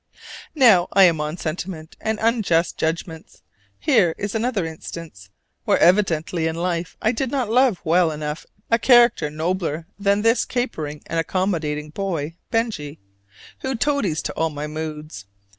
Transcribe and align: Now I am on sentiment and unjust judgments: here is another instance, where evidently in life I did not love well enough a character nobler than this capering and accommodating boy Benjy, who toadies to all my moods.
Now 0.55 0.87
I 0.93 1.03
am 1.03 1.21
on 1.21 1.37
sentiment 1.37 1.95
and 2.01 2.17
unjust 2.23 2.75
judgments: 2.75 3.43
here 3.77 4.15
is 4.17 4.33
another 4.33 4.65
instance, 4.65 5.29
where 5.65 5.77
evidently 5.77 6.47
in 6.47 6.55
life 6.55 6.97
I 7.03 7.11
did 7.11 7.29
not 7.29 7.51
love 7.51 7.79
well 7.83 8.09
enough 8.09 8.43
a 8.71 8.79
character 8.79 9.29
nobler 9.29 9.85
than 9.99 10.23
this 10.23 10.43
capering 10.43 11.03
and 11.05 11.19
accommodating 11.19 11.91
boy 11.91 12.35
Benjy, 12.49 12.97
who 13.59 13.75
toadies 13.75 14.23
to 14.23 14.33
all 14.33 14.49
my 14.49 14.65
moods. 14.65 15.25